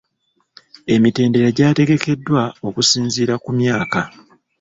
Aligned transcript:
Emitendera 0.93 1.49
gyategekeddwa 1.57 2.43
okusinziira 2.67 3.33
ku 3.43 3.49
myaka. 3.59 4.01